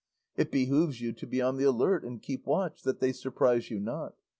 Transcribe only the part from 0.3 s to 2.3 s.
It behoves you to be on the alert and